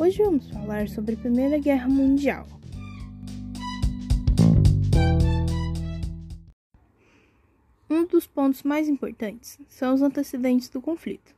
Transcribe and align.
Hoje 0.00 0.22
vamos 0.22 0.48
falar 0.50 0.88
sobre 0.88 1.16
a 1.16 1.18
Primeira 1.18 1.58
Guerra 1.58 1.88
Mundial. 1.88 2.46
Um 7.90 8.06
dos 8.06 8.24
pontos 8.24 8.62
mais 8.62 8.88
importantes 8.88 9.58
são 9.66 9.94
os 9.94 10.00
antecedentes 10.00 10.68
do 10.68 10.80
conflito. 10.80 11.34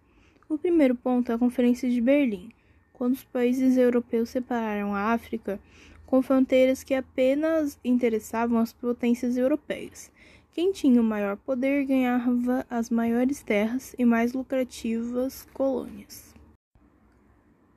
O 0.47 0.59
primeiro 0.59 0.95
ponto 0.95 1.33
é 1.33 1.37
a 1.37 1.39
Conferência 1.39 1.89
de 1.89 2.03
Berlim, 2.03 2.51
quando 2.93 3.15
os 3.15 3.25
países 3.25 3.79
europeus 3.79 4.29
separaram 4.29 4.95
a 4.95 5.15
África 5.15 5.59
com 6.05 6.21
fronteiras 6.21 6.85
que 6.85 6.93
apenas 6.93 7.79
interessavam 7.83 8.59
as 8.59 8.75
potências 8.75 9.39
europeias. 9.39 10.13
Quem 10.53 10.71
tinha 10.71 11.01
o 11.01 11.05
maior 11.05 11.39
poder 11.39 11.87
ganhava 11.87 12.67
as 12.69 12.91
maiores 12.91 13.43
terras 13.43 13.95
e 13.99 14.05
mais 14.05 14.35
lucrativas 14.35 15.49
colônias. 15.55 16.30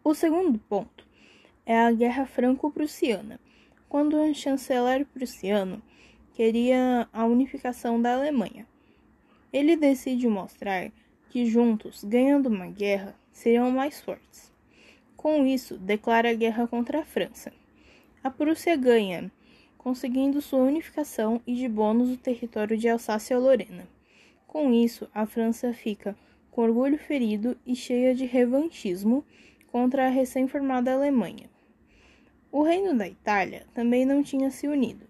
O 0.06 0.14
segundo 0.14 0.60
ponto 0.60 1.08
é 1.66 1.80
a 1.80 1.90
Guerra 1.90 2.26
Franco-Prussiana, 2.26 3.40
quando 3.88 4.18
o 4.18 4.34
chanceler 4.34 5.06
prussiano 5.06 5.82
queria 6.34 7.08
a 7.14 7.24
unificação 7.26 8.02
da 8.02 8.14
Alemanha. 8.14 8.68
Ele 9.54 9.78
decide 9.78 10.28
mostrar 10.28 10.92
que 11.30 11.46
juntos, 11.46 12.04
ganhando 12.04 12.48
uma 12.48 12.68
guerra, 12.68 13.16
seriam 13.32 13.72
mais 13.72 14.02
fortes. 14.02 14.52
Com 15.16 15.46
isso, 15.46 15.78
declara 15.78 16.34
guerra 16.34 16.68
contra 16.68 17.00
a 17.00 17.06
França. 17.06 17.54
A 18.22 18.30
Prússia 18.30 18.76
ganha, 18.76 19.32
conseguindo 19.78 20.42
sua 20.42 20.60
unificação 20.60 21.42
e 21.48 21.56
de 21.56 21.70
bônus 21.70 22.10
o 22.10 22.18
território 22.18 22.78
de 22.78 22.90
Alsácia-Lorena. 22.90 23.88
Com 24.48 24.74
isso, 24.74 25.08
a 25.14 25.26
França 25.26 25.72
fica 25.72 26.14
com 26.52 26.62
orgulho 26.62 26.98
ferido 26.98 27.58
e 27.66 27.74
cheia 27.74 28.14
de 28.14 28.26
revanchismo 28.26 29.24
contra 29.74 30.06
a 30.06 30.10
recém-formada 30.10 30.94
Alemanha. 30.94 31.50
O 32.52 32.62
reino 32.62 32.96
da 32.96 33.08
Itália 33.08 33.66
também 33.74 34.06
não 34.06 34.22
tinha 34.22 34.52
se 34.52 34.68
unido. 34.68 35.08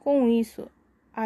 Com 0.00 0.28
isso, 0.28 0.68
a, 1.14 1.24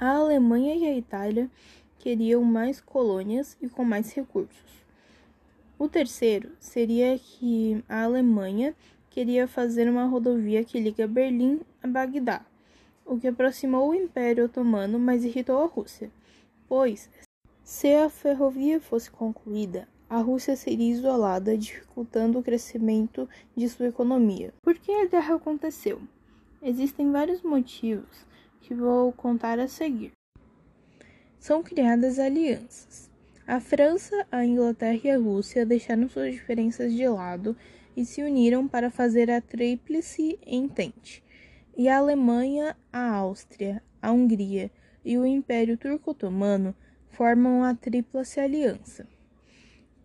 Alemanha 0.00 0.74
e 0.74 0.86
a 0.86 0.96
Itália 0.96 1.50
queriam 1.98 2.42
mais 2.42 2.80
colônias 2.80 3.54
e 3.60 3.68
com 3.68 3.84
mais 3.84 4.14
recursos. 4.14 4.86
O 5.78 5.90
terceiro 5.90 6.52
seria 6.58 7.18
que 7.18 7.84
a 7.86 8.04
Alemanha 8.04 8.74
queria 9.10 9.46
fazer 9.46 9.90
uma 9.90 10.06
rodovia 10.06 10.64
que 10.64 10.80
liga 10.80 11.06
Berlim 11.06 11.60
a 11.82 11.86
Bagdá, 11.86 12.46
o 13.04 13.18
que 13.18 13.28
aproximou 13.28 13.90
o 13.90 13.94
Império 13.94 14.46
Otomano, 14.46 14.98
mas 14.98 15.22
irritou 15.22 15.62
a 15.62 15.66
Rússia, 15.66 16.10
pois, 16.66 17.10
se 17.62 17.94
a 17.94 18.08
ferrovia 18.08 18.80
fosse 18.80 19.10
concluída, 19.10 19.86
a 20.08 20.18
Rússia 20.18 20.56
seria 20.56 20.90
isolada, 20.90 21.56
dificultando 21.56 22.38
o 22.38 22.42
crescimento 22.42 23.28
de 23.54 23.68
sua 23.68 23.88
economia. 23.88 24.54
Por 24.62 24.74
que 24.74 24.90
a 24.90 25.06
guerra 25.06 25.34
aconteceu? 25.34 26.00
Existem 26.62 27.12
vários 27.12 27.42
motivos 27.42 28.26
que 28.60 28.74
vou 28.74 29.12
contar 29.12 29.58
a 29.58 29.68
seguir. 29.68 30.12
São 31.38 31.62
criadas 31.62 32.18
alianças. 32.18 33.10
A 33.46 33.60
França, 33.60 34.26
a 34.30 34.44
Inglaterra 34.44 35.00
e 35.04 35.10
a 35.10 35.18
Rússia 35.18 35.64
deixaram 35.64 36.08
suas 36.08 36.32
diferenças 36.32 36.92
de 36.92 37.06
lado 37.06 37.56
e 37.96 38.04
se 38.04 38.22
uniram 38.22 38.66
para 38.66 38.90
fazer 38.90 39.30
a 39.30 39.40
Tríplice 39.40 40.38
Entente. 40.46 41.22
E 41.76 41.88
a 41.88 41.98
Alemanha, 41.98 42.76
a 42.92 43.10
Áustria, 43.10 43.82
a 44.02 44.10
Hungria 44.10 44.70
e 45.04 45.16
o 45.16 45.24
Império 45.24 45.76
Turco-Otomano 45.76 46.74
formam 47.10 47.62
a 47.62 47.74
Tríplice 47.74 48.40
Aliança. 48.40 49.06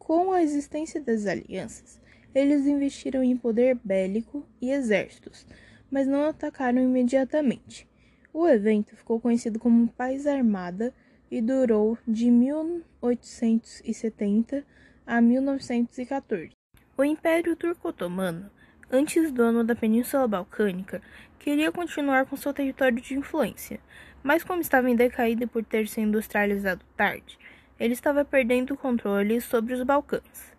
Com 0.03 0.33
a 0.33 0.43
existência 0.43 0.99
das 0.99 1.25
alianças, 1.25 1.97
eles 2.35 2.67
investiram 2.67 3.23
em 3.23 3.37
poder 3.37 3.79
bélico 3.81 4.45
e 4.61 4.69
exércitos, 4.69 5.47
mas 5.89 6.05
não 6.05 6.25
atacaram 6.25 6.81
imediatamente. 6.81 7.87
O 8.33 8.45
evento 8.45 8.97
ficou 8.97 9.17
conhecido 9.19 9.59
como 9.59 9.87
Paz 9.87 10.27
Armada 10.27 10.93
e 11.31 11.41
durou 11.41 11.97
de 12.05 12.29
1870 12.29 14.65
a 15.07 15.21
1914. 15.21 16.51
O 16.97 17.05
Império 17.05 17.55
Turco-Otomano, 17.55 18.51
antes 18.91 19.31
dono 19.31 19.63
da 19.63 19.73
Península 19.73 20.27
Balcânica, 20.27 21.01
queria 21.39 21.71
continuar 21.71 22.25
com 22.25 22.35
seu 22.35 22.53
território 22.53 22.99
de 22.99 23.17
influência, 23.17 23.79
mas 24.21 24.43
como 24.43 24.59
estava 24.59 24.89
em 24.89 24.97
decaída 24.97 25.47
por 25.47 25.63
ter 25.63 25.87
se 25.87 26.01
industrializado 26.01 26.83
tarde, 26.97 27.39
ele 27.79 27.93
estava 27.93 28.23
perdendo 28.23 28.73
o 28.73 28.77
controle 28.77 29.41
sobre 29.41 29.73
os 29.73 29.83
Balcãs. 29.83 30.53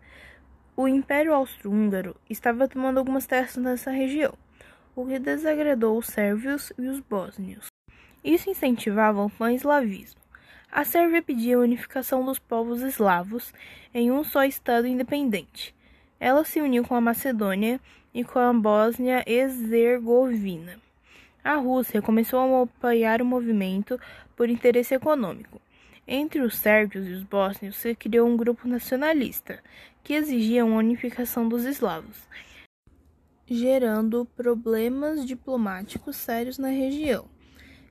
O 0.77 0.89
Império 0.89 1.33
Austro-Húngaro 1.35 2.17
estava 2.29 2.67
tomando 2.67 2.99
algumas 2.99 3.27
terras 3.27 3.57
nessa 3.57 3.91
região, 3.91 4.35
o 4.97 5.07
que 5.07 5.19
desagradou 5.19 5.97
os 5.97 6.07
sérvios 6.07 6.73
e 6.79 6.89
os 6.89 7.01
bósnios. 7.01 7.67
Isso 8.25 8.51
incentivava 8.51 9.25
o 9.25 9.31
pan-eslavismo. 9.31 10.21
A 10.73 10.85
Sérvia 10.85 11.23
pedia 11.23 11.57
a 11.57 11.61
unificação 11.61 12.25
dos 12.25 12.41
povos 12.41 12.83
eslavos 12.83 13.55
em 13.95 14.11
um 14.11 14.25
só 14.25 14.43
Estado 14.45 14.89
independente. 14.89 15.73
Ela 16.19 16.45
se 16.45 16.61
uniu 16.61 16.85
com 16.85 16.97
a 16.97 17.01
Macedônia 17.01 17.81
e 18.13 18.25
com 18.25 18.41
a 18.41 18.53
Bósnia-Herzegovina. 18.53 20.81
A 21.45 21.55
Rússia 21.57 22.03
começou 22.03 22.41
a 22.41 22.63
apoiar 22.63 23.23
o 23.23 23.25
movimento 23.25 24.01
por 24.35 24.49
interesse 24.49 24.95
econômico. 24.95 25.61
Entre 26.07 26.41
os 26.43 26.59
sérvios 26.59 27.07
e 27.09 27.13
os 27.13 27.23
bósnios 27.23 27.77
se 27.77 27.95
criou 27.95 28.29
um 28.29 28.37
grupo 28.37 28.69
nacionalista 28.69 29.63
que 30.03 30.13
exigia 30.13 30.63
a 30.63 30.67
unificação 30.67 31.49
dos 31.49 31.65
eslavos, 31.65 32.29
gerando 33.47 34.27
problemas 34.37 35.25
diplomáticos 35.25 36.17
sérios 36.17 36.59
na 36.59 36.69
região 36.69 37.25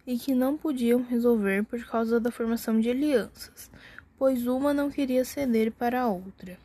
e 0.05 0.19
que 0.19 0.35
não 0.35 0.55
podiam 0.55 1.01
resolver 1.01 1.63
por 1.63 1.83
causa 1.85 2.19
da 2.19 2.29
formação 2.29 2.79
de 2.79 2.91
alianças, 2.91 3.71
pois 4.15 4.45
uma 4.45 4.75
não 4.75 4.91
queria 4.91 5.25
ceder 5.25 5.71
para 5.71 6.01
a 6.01 6.07
outra. 6.07 6.59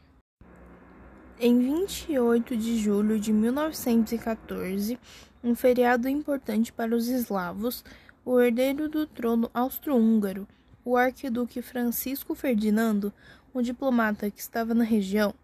Em 1.41 1.59
28 1.59 2.57
de 2.59 2.77
julho 2.77 3.19
de 3.19 3.33
1914, 3.33 4.99
um 5.43 5.55
feriado 5.55 6.09
importante 6.09 6.73
para 6.73 6.95
os 6.95 7.09
eslavos, 7.09 7.83
o 8.23 8.39
herdeiro 8.39 8.89
do 8.89 9.07
trono 9.07 9.49
austro-húngaro, 9.55 10.47
o 10.89 10.97
arquiduque 10.97 11.61
Francisco 11.61 12.35
Ferdinando, 12.35 13.13
um 13.55 13.61
diplomata 13.61 14.31
que 14.31 14.41
estava 14.41 14.73
na 14.73 14.85
região, 14.85 15.35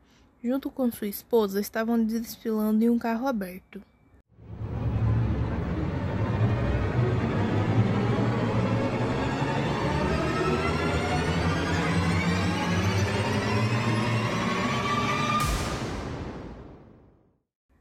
junto 0.43 0.71
com 0.71 0.91
sua 0.91 1.06
esposa, 1.06 1.60
estavam 1.60 2.03
desfilando 2.03 2.82
em 2.82 2.88
um 2.88 2.99
carro 2.99 3.27
aberto. 3.27 3.83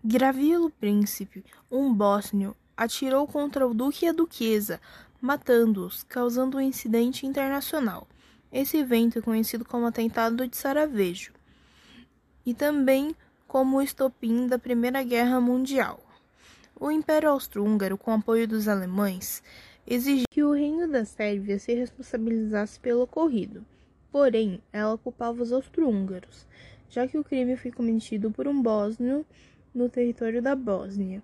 Gravilo 0.04 0.70
Príncipe, 0.70 1.46
um 1.72 1.94
bósnio, 1.94 2.54
atirou 2.76 3.26
contra 3.26 3.66
o 3.66 3.74
duque 3.74 4.06
e 4.06 4.10
a 4.10 4.12
duquesa, 4.12 4.82
matando-os, 5.24 6.04
causando 6.04 6.58
um 6.58 6.60
incidente 6.60 7.26
internacional. 7.26 8.06
Esse 8.52 8.76
evento 8.76 9.20
é 9.20 9.22
conhecido 9.22 9.64
como 9.64 9.86
Atentado 9.86 10.46
de 10.46 10.58
Sarajevo 10.58 11.32
e 12.46 12.54
também 12.54 13.16
como 13.48 13.78
o 13.78 13.82
estopim 13.82 14.48
da 14.48 14.60
Primeira 14.60 15.02
Guerra 15.02 15.40
Mundial. 15.40 16.04
O 16.78 16.92
Império 16.92 17.30
Austro-Húngaro, 17.30 17.98
com 17.98 18.12
apoio 18.12 18.46
dos 18.46 18.68
alemães, 18.68 19.42
exigiu 19.88 20.26
que 20.30 20.44
o 20.44 20.52
Reino 20.52 20.90
da 20.90 21.06
Sérvia 21.06 21.58
se 21.58 21.74
responsabilizasse 21.74 22.78
pelo 22.82 23.04
ocorrido. 23.04 23.66
Porém, 24.12 24.62
ela 24.74 24.98
culpava 24.98 25.42
os 25.42 25.54
austro-húngaros, 25.54 26.46
já 26.90 27.08
que 27.08 27.18
o 27.18 27.24
crime 27.24 27.56
foi 27.56 27.72
cometido 27.72 28.30
por 28.30 28.46
um 28.46 28.62
bósnio 28.62 29.26
no 29.74 29.88
território 29.88 30.42
da 30.42 30.54
Bósnia. 30.54 31.24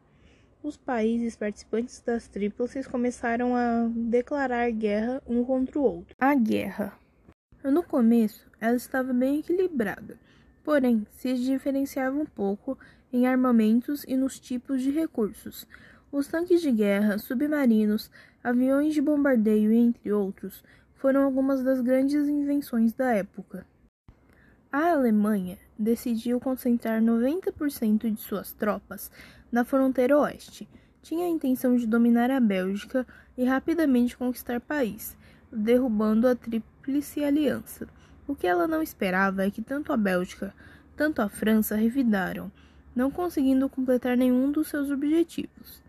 Os 0.61 0.75
países 0.75 1.37
participantes 1.37 2.01
das 2.01 2.27
tríplices 2.27 2.85
começaram 2.85 3.55
a 3.55 3.89
declarar 3.95 4.69
guerra 4.71 5.23
um 5.25 5.41
contra 5.45 5.79
o 5.79 5.83
outro. 5.83 6.13
A 6.19 6.35
guerra. 6.35 6.91
No 7.63 7.81
começo, 7.81 8.45
ela 8.59 8.75
estava 8.75 9.13
bem 9.13 9.39
equilibrada, 9.39 10.19
porém 10.61 11.07
se 11.11 11.33
diferenciava 11.35 12.17
um 12.17 12.25
pouco 12.25 12.77
em 13.11 13.25
armamentos 13.25 14.03
e 14.05 14.17
nos 14.17 14.37
tipos 14.37 14.81
de 14.81 14.91
recursos. 14.91 15.65
Os 16.11 16.27
tanques 16.27 16.61
de 16.61 16.71
guerra, 16.73 17.17
submarinos, 17.17 18.11
aviões 18.43 18.93
de 18.93 19.01
bombardeio, 19.01 19.71
entre 19.71 20.11
outros, 20.11 20.61
foram 20.95 21.23
algumas 21.23 21.63
das 21.63 21.79
grandes 21.79 22.27
invenções 22.27 22.91
da 22.91 23.13
época. 23.13 23.65
A 24.71 24.91
Alemanha 24.91 25.57
decidiu 25.77 26.39
concentrar 26.39 27.01
90% 27.01 28.11
de 28.11 28.21
suas 28.21 28.51
tropas 28.51 29.09
na 29.51 29.63
fronteira 29.63 30.17
oeste. 30.17 30.67
Tinha 31.01 31.25
a 31.25 31.29
intenção 31.29 31.75
de 31.75 31.87
dominar 31.87 32.29
a 32.29 32.39
Bélgica 32.39 33.05
e 33.37 33.45
rapidamente 33.45 34.17
conquistar 34.17 34.57
o 34.57 34.61
país, 34.61 35.17
derrubando 35.51 36.27
a 36.27 36.35
Tríplice 36.35 37.23
Aliança. 37.23 37.87
O 38.27 38.35
que 38.35 38.45
ela 38.45 38.67
não 38.67 38.81
esperava 38.81 39.45
é 39.45 39.49
que 39.49 39.61
tanto 39.61 39.91
a 39.91 39.97
Bélgica 39.97 40.53
quanto 40.95 41.21
a 41.21 41.29
França 41.29 41.75
revidaram. 41.75 42.51
não 42.95 43.09
conseguindo 43.09 43.69
completar 43.69 44.17
nenhum 44.17 44.51
dos 44.51 44.67
seus 44.67 44.91
objetivos. 44.91 45.81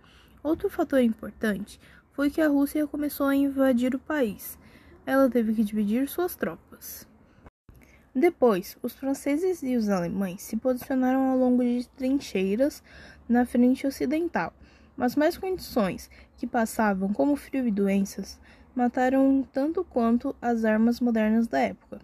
Outro 0.42 0.70
fator 0.70 1.00
importante 1.00 1.80
foi 2.12 2.30
que 2.30 2.40
a 2.40 2.48
Rússia 2.48 2.86
começou 2.86 3.26
a 3.26 3.34
invadir 3.34 3.94
o 3.94 3.98
país. 3.98 4.58
Ela 5.04 5.28
teve 5.28 5.52
que 5.54 5.64
dividir 5.64 6.08
suas 6.08 6.36
tropas. 6.36 7.08
Depois, 8.14 8.76
os 8.82 8.92
franceses 8.92 9.62
e 9.62 9.76
os 9.76 9.88
alemães 9.88 10.42
se 10.42 10.56
posicionaram 10.56 11.30
ao 11.30 11.38
longo 11.38 11.62
de 11.62 11.88
trincheiras 11.96 12.82
na 13.30 13.46
frente 13.46 13.86
ocidental, 13.86 14.52
mas 14.96 15.14
mais 15.14 15.38
condições 15.38 16.10
que 16.36 16.48
passavam 16.48 17.12
como 17.12 17.36
frio 17.36 17.66
e 17.66 17.70
doenças 17.70 18.40
mataram 18.74 19.46
tanto 19.52 19.84
quanto 19.84 20.34
as 20.42 20.64
armas 20.64 21.00
modernas 21.00 21.46
da 21.46 21.60
época. 21.60 22.00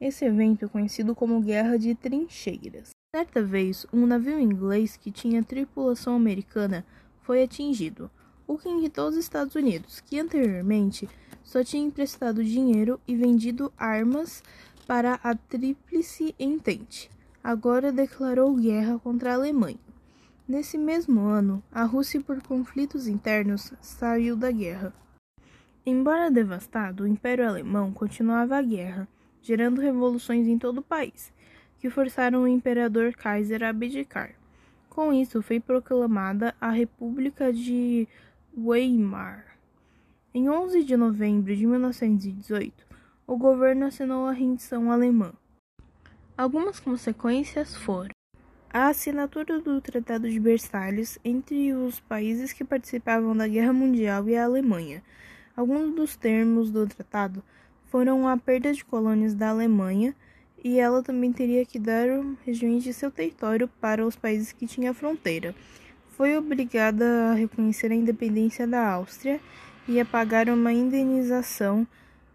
Esse 0.00 0.24
evento 0.24 0.64
é 0.64 0.68
conhecido 0.68 1.16
como 1.16 1.40
Guerra 1.40 1.76
de 1.76 1.96
Trincheiras. 1.96 2.90
Certa 3.12 3.42
vez, 3.42 3.86
um 3.92 4.06
navio 4.06 4.38
inglês 4.38 4.96
que 4.96 5.10
tinha 5.10 5.42
tripulação 5.42 6.14
americana 6.14 6.86
foi 7.22 7.42
atingido, 7.42 8.08
o 8.46 8.56
que 8.56 8.68
irritou 8.68 9.08
os 9.08 9.16
Estados 9.16 9.56
Unidos, 9.56 10.00
que 10.00 10.20
anteriormente 10.20 11.08
só 11.42 11.64
tinha 11.64 11.84
emprestado 11.84 12.44
dinheiro 12.44 13.00
e 13.06 13.16
vendido 13.16 13.72
armas 13.76 14.42
para 14.86 15.18
a 15.24 15.34
Tríplice 15.34 16.34
Entente. 16.38 17.10
Agora 17.42 17.90
declarou 17.90 18.54
guerra 18.54 18.98
contra 18.98 19.32
a 19.32 19.34
Alemanha. 19.34 19.87
Nesse 20.48 20.78
mesmo 20.78 21.20
ano, 21.20 21.62
a 21.70 21.84
Rússia, 21.84 22.22
por 22.22 22.42
conflitos 22.42 23.06
internos, 23.06 23.70
saiu 23.82 24.34
da 24.34 24.50
guerra. 24.50 24.94
Embora 25.84 26.30
devastado, 26.30 27.04
o 27.04 27.06
Império 27.06 27.46
Alemão 27.46 27.92
continuava 27.92 28.56
a 28.56 28.62
guerra, 28.62 29.06
gerando 29.42 29.82
revoluções 29.82 30.46
em 30.46 30.58
todo 30.58 30.78
o 30.78 30.82
país, 30.82 31.30
que 31.78 31.90
forçaram 31.90 32.44
o 32.44 32.48
imperador 32.48 33.12
Kaiser 33.12 33.62
a 33.62 33.68
abdicar. 33.68 34.36
Com 34.88 35.12
isso, 35.12 35.42
foi 35.42 35.60
proclamada 35.60 36.54
a 36.58 36.70
República 36.70 37.52
de 37.52 38.08
Weimar. 38.56 39.44
Em 40.32 40.48
11 40.48 40.82
de 40.82 40.96
novembro 40.96 41.54
de 41.54 41.66
1918, 41.66 42.86
o 43.26 43.36
governo 43.36 43.84
assinou 43.84 44.26
a 44.26 44.32
rendição 44.32 44.90
alemã. 44.90 45.30
Algumas 46.38 46.80
consequências 46.80 47.76
foram 47.76 48.17
a 48.70 48.88
assinatura 48.88 49.60
do 49.60 49.80
Tratado 49.80 50.28
de 50.28 50.38
Versalhes 50.38 51.18
entre 51.24 51.72
os 51.72 52.00
países 52.00 52.52
que 52.52 52.62
participavam 52.62 53.34
da 53.34 53.48
Guerra 53.48 53.72
Mundial 53.72 54.28
e 54.28 54.36
a 54.36 54.44
Alemanha. 54.44 55.02
Alguns 55.56 55.94
dos 55.94 56.16
termos 56.16 56.70
do 56.70 56.86
tratado 56.86 57.42
foram 57.86 58.28
a 58.28 58.36
perda 58.36 58.72
de 58.72 58.84
colônias 58.84 59.34
da 59.34 59.48
Alemanha 59.48 60.14
e 60.62 60.78
ela 60.78 61.02
também 61.02 61.32
teria 61.32 61.64
que 61.64 61.78
dar 61.78 62.06
regiões 62.44 62.84
de 62.84 62.92
seu 62.92 63.10
território 63.10 63.68
para 63.80 64.06
os 64.06 64.16
países 64.16 64.52
que 64.52 64.66
tinham 64.66 64.92
fronteira. 64.92 65.54
Foi 66.10 66.36
obrigada 66.36 67.30
a 67.30 67.34
reconhecer 67.34 67.90
a 67.90 67.94
independência 67.94 68.66
da 68.66 68.86
Áustria 68.86 69.40
e 69.88 69.98
a 69.98 70.04
pagar 70.04 70.50
uma 70.50 70.72
indenização 70.72 71.86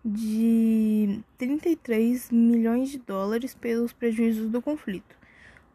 de 0.04 1.20
33 1.38 2.32
milhões 2.32 2.90
de 2.90 2.98
dólares 2.98 3.54
pelos 3.54 3.94
prejuízos 3.94 4.50
do 4.50 4.62
conflito. 4.62 5.23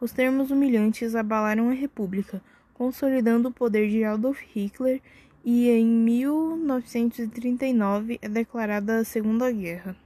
Os 0.00 0.12
termos 0.12 0.53
humilhantes 0.53 1.17
abalaram 1.17 1.71
a 1.71 1.75
República, 1.75 2.41
consolidando 2.73 3.49
o 3.49 3.53
poder 3.53 3.91
de 3.91 4.05
Adolf 4.05 4.41
Hitler, 4.55 5.03
e 5.45 5.69
em 5.69 5.85
1939 5.85 8.21
é 8.23 8.29
declarada 8.29 8.99
a 8.99 9.05
Segunda 9.05 9.50
Guerra. 9.50 9.97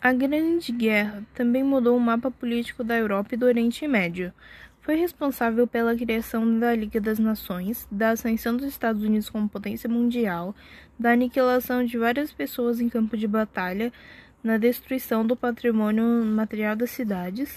A 0.00 0.10
Grande 0.12 0.72
Guerra 0.72 1.22
também 1.34 1.64
mudou 1.64 1.96
o 1.96 2.00
mapa 2.00 2.30
político 2.30 2.84
da 2.84 2.96
Europa 2.96 3.34
e 3.34 3.36
do 3.36 3.44
Oriente 3.44 3.86
Médio. 3.88 4.32
Foi 4.80 4.94
responsável 4.94 5.66
pela 5.66 5.96
criação 5.96 6.58
da 6.58 6.74
Liga 6.74 6.98
das 7.00 7.18
Nações, 7.18 7.86
da 7.90 8.10
ascensão 8.10 8.56
dos 8.56 8.66
Estados 8.66 9.02
Unidos 9.02 9.28
como 9.28 9.48
potência 9.48 9.90
mundial, 9.90 10.54
da 10.98 11.12
aniquilação 11.12 11.84
de 11.84 11.98
várias 11.98 12.32
pessoas 12.32 12.80
em 12.80 12.88
campo 12.88 13.16
de 13.16 13.26
batalha, 13.26 13.92
na 14.44 14.56
destruição 14.56 15.26
do 15.26 15.36
patrimônio 15.36 16.24
material 16.24 16.76
das 16.76 16.90
cidades. 16.90 17.56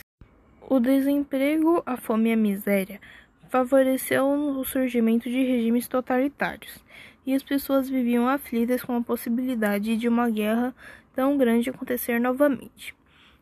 O 0.72 0.80
desemprego, 0.80 1.82
a 1.84 1.98
fome 1.98 2.30
e 2.30 2.34
a 2.34 2.38
miséria 2.38 3.02
favoreceu 3.50 4.24
o 4.28 4.64
surgimento 4.64 5.28
de 5.28 5.44
regimes 5.44 5.88
totalitários, 5.88 6.86
e 7.26 7.34
as 7.34 7.42
pessoas 7.42 7.90
viviam 7.90 8.30
aflitas 8.30 8.84
com 8.84 8.96
a 8.96 9.02
possibilidade 9.02 9.98
de 9.98 10.08
uma 10.08 10.30
guerra 10.30 10.76
tão 11.16 11.36
grande 11.40 11.72
acontecer 11.72 12.20
novamente. 12.20 12.96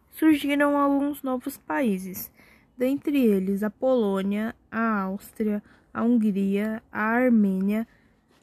Surgiram 0.10 0.78
alguns 0.78 1.22
novos 1.22 1.58
países, 1.58 2.32
dentre 2.78 3.22
eles 3.22 3.62
a 3.62 3.70
Polônia, 3.70 4.56
a 4.72 5.02
Áustria, 5.02 5.62
a 5.94 6.04
Hungria, 6.04 6.82
a 6.90 7.02
Armênia, 7.02 7.86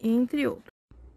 entre 0.03 0.47
outros. 0.47 0.69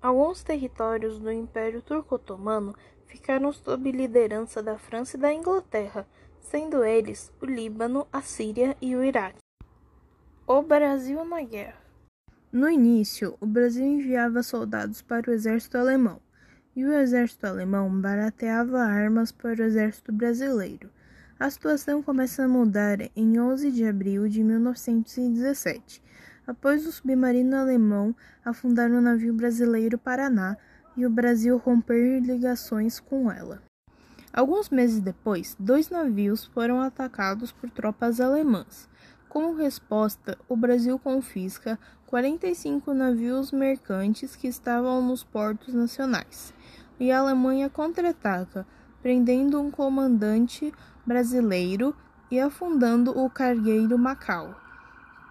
Alguns 0.01 0.41
territórios 0.41 1.19
do 1.19 1.29
Império 1.29 1.81
Turco-Otomano 1.81 2.73
ficaram 3.07 3.51
sob 3.51 3.91
liderança 3.91 4.63
da 4.63 4.77
França 4.77 5.17
e 5.17 5.19
da 5.19 5.33
Inglaterra, 5.33 6.07
sendo 6.49 6.83
eles 6.83 7.31
o 7.41 7.45
Líbano, 7.45 8.07
a 8.11 8.21
Síria 8.21 8.75
e 8.81 8.95
o 8.95 9.03
Iraque. 9.03 9.39
O 10.47 10.61
Brasil 10.61 11.23
na 11.25 11.41
guerra. 11.41 11.81
No 12.51 12.69
início, 12.69 13.35
o 13.41 13.45
Brasil 13.45 13.85
enviava 13.85 14.41
soldados 14.41 15.01
para 15.01 15.29
o 15.29 15.33
exército 15.33 15.77
alemão, 15.77 16.21
e 16.73 16.85
o 16.85 16.93
exército 16.93 17.45
alemão 17.45 17.89
barateava 17.99 18.79
armas 18.79 19.31
para 19.31 19.61
o 19.61 19.65
exército 19.65 20.13
brasileiro. 20.13 20.89
A 21.37 21.49
situação 21.49 22.01
começa 22.01 22.45
a 22.45 22.47
mudar 22.47 22.99
em 23.13 23.39
11 23.39 23.69
de 23.71 23.85
abril 23.85 24.29
de 24.29 24.41
1917, 24.41 26.01
após 26.47 26.87
o 26.87 26.91
submarino 26.93 27.57
alemão 27.57 28.15
afundar 28.45 28.89
o 28.89 29.01
navio 29.01 29.33
brasileiro 29.33 29.97
Paraná 29.97 30.55
e 30.95 31.05
o 31.05 31.09
Brasil 31.09 31.57
romper 31.57 32.21
ligações 32.21 33.01
com 33.01 33.29
ela. 33.29 33.66
Alguns 34.37 34.69
meses 34.69 34.99
depois, 34.99 35.57
dois 35.59 35.89
navios 35.89 36.45
foram 36.45 36.79
atacados 36.79 37.51
por 37.51 37.71
tropas 37.71 38.21
alemãs. 38.21 38.87
Como 39.27 39.55
resposta, 39.55 40.37
o 40.47 40.55
Brasil 40.55 40.99
confisca 40.99 41.79
45 42.05 42.93
navios 42.93 43.51
mercantes 43.51 44.35
que 44.35 44.47
estavam 44.47 45.01
nos 45.01 45.23
portos 45.23 45.73
nacionais, 45.73 46.53
e 46.99 47.11
a 47.11 47.17
Alemanha 47.17 47.67
contra-ataca, 47.67 48.63
prendendo 49.01 49.59
um 49.59 49.71
comandante 49.71 50.71
brasileiro 51.03 51.95
e 52.29 52.39
afundando 52.39 53.19
o 53.19 53.27
cargueiro 53.31 53.97
Macau. 53.97 54.53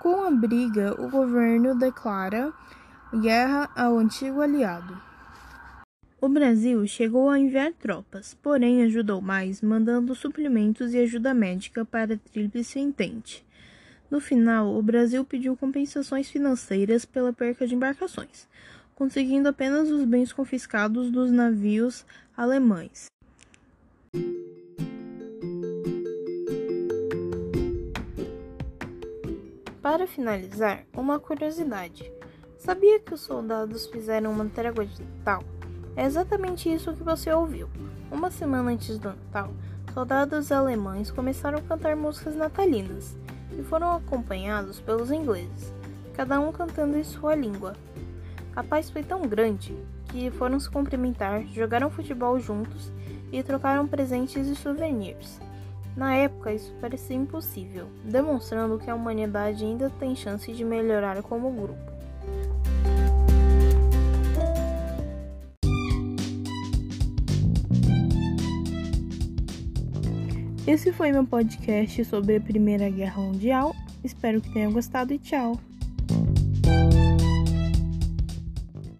Com 0.00 0.24
a 0.24 0.32
briga, 0.32 1.00
o 1.00 1.08
governo 1.08 1.76
declara 1.76 2.52
guerra 3.14 3.70
ao 3.76 3.98
antigo 3.98 4.40
aliado. 4.40 5.00
O 6.26 6.28
Brasil 6.28 6.84
chegou 6.88 7.30
a 7.30 7.38
enviar 7.38 7.72
tropas, 7.72 8.34
porém 8.42 8.82
ajudou 8.82 9.20
mais 9.20 9.62
mandando 9.62 10.12
suprimentos 10.12 10.92
e 10.92 10.98
ajuda 10.98 11.32
médica 11.32 11.84
para 11.84 12.14
a 12.14 12.18
Tríplice 12.32 12.80
Entente. 12.80 13.46
No 14.10 14.20
final, 14.20 14.74
o 14.74 14.82
Brasil 14.82 15.24
pediu 15.24 15.56
compensações 15.56 16.28
financeiras 16.28 17.04
pela 17.04 17.32
perca 17.32 17.64
de 17.64 17.76
embarcações, 17.76 18.48
conseguindo 18.96 19.48
apenas 19.48 19.88
os 19.88 20.04
bens 20.04 20.32
confiscados 20.32 21.12
dos 21.12 21.30
navios 21.30 22.04
alemães. 22.36 23.06
Para 29.80 30.08
finalizar, 30.08 30.84
uma 30.92 31.20
curiosidade. 31.20 32.10
Sabia 32.58 32.98
que 32.98 33.14
os 33.14 33.20
soldados 33.20 33.86
fizeram 33.86 34.32
uma 34.32 34.46
trégua 34.46 34.84
de 34.84 35.00
Natal? 35.04 35.55
É 35.96 36.04
exatamente 36.04 36.70
isso 36.70 36.92
que 36.92 37.02
você 37.02 37.32
ouviu. 37.32 37.68
Uma 38.12 38.30
semana 38.30 38.70
antes 38.70 38.98
do 38.98 39.08
Natal, 39.08 39.50
soldados 39.94 40.52
alemães 40.52 41.10
começaram 41.10 41.58
a 41.58 41.62
cantar 41.62 41.96
músicas 41.96 42.36
natalinas 42.36 43.16
e 43.58 43.62
foram 43.62 43.96
acompanhados 43.96 44.78
pelos 44.78 45.10
ingleses, 45.10 45.72
cada 46.12 46.38
um 46.38 46.52
cantando 46.52 46.98
em 46.98 47.02
sua 47.02 47.34
língua. 47.34 47.74
A 48.54 48.62
paz 48.62 48.90
foi 48.90 49.02
tão 49.02 49.22
grande 49.22 49.74
que 50.08 50.30
foram 50.30 50.60
se 50.60 50.68
cumprimentar, 50.68 51.42
jogaram 51.46 51.90
futebol 51.90 52.38
juntos 52.38 52.92
e 53.32 53.42
trocaram 53.42 53.88
presentes 53.88 54.46
e 54.48 54.54
souvenirs. 54.54 55.40
Na 55.96 56.14
época, 56.14 56.52
isso 56.52 56.74
parecia 56.78 57.16
impossível, 57.16 57.88
demonstrando 58.04 58.78
que 58.78 58.90
a 58.90 58.94
humanidade 58.94 59.64
ainda 59.64 59.88
tem 59.98 60.14
chance 60.14 60.52
de 60.52 60.62
melhorar 60.62 61.22
como 61.22 61.50
grupo. 61.50 61.95
Esse 70.66 70.92
foi 70.92 71.12
meu 71.12 71.24
podcast 71.24 72.04
sobre 72.06 72.36
a 72.36 72.40
Primeira 72.40 72.90
Guerra 72.90 73.22
Mundial. 73.22 73.72
Espero 74.02 74.40
que 74.40 74.52
tenham 74.52 74.72
gostado 74.72 75.14
e 75.14 75.18
tchau! 75.18 75.56